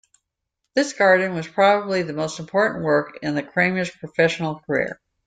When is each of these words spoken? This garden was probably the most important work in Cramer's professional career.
This 0.73 0.93
garden 0.93 1.35
was 1.35 1.47
probably 1.47 2.01
the 2.01 2.13
most 2.13 2.39
important 2.39 2.83
work 2.83 3.19
in 3.21 3.39
Cramer's 3.45 3.91
professional 3.95 4.59
career. 4.61 4.99